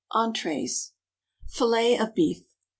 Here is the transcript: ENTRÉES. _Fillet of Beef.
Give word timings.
ENTRÉES. 0.15 0.93
_Fillet 1.47 2.01
of 2.01 2.15
Beef. 2.15 2.41